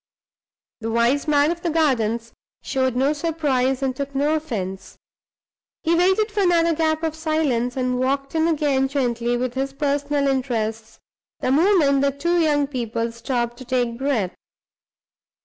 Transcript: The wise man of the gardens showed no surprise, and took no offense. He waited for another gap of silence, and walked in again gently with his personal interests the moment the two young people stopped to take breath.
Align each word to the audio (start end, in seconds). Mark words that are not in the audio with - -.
The 0.79 0.89
wise 0.89 1.27
man 1.27 1.51
of 1.51 1.61
the 1.61 1.69
gardens 1.69 2.33
showed 2.63 2.95
no 2.95 3.13
surprise, 3.13 3.83
and 3.83 3.95
took 3.95 4.15
no 4.15 4.33
offense. 4.33 4.97
He 5.83 5.93
waited 5.93 6.31
for 6.31 6.39
another 6.39 6.73
gap 6.73 7.03
of 7.03 7.13
silence, 7.13 7.77
and 7.77 7.99
walked 7.99 8.33
in 8.33 8.47
again 8.47 8.87
gently 8.87 9.37
with 9.37 9.53
his 9.53 9.73
personal 9.73 10.27
interests 10.27 10.97
the 11.39 11.51
moment 11.51 12.01
the 12.01 12.09
two 12.09 12.39
young 12.39 12.65
people 12.65 13.11
stopped 13.11 13.57
to 13.57 13.65
take 13.65 13.95
breath. 13.95 14.33